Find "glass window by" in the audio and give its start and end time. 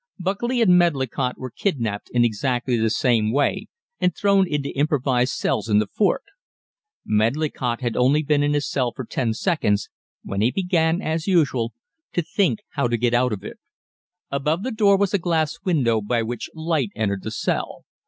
15.19-16.23